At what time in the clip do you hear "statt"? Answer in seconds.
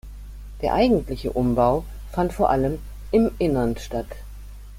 3.77-4.07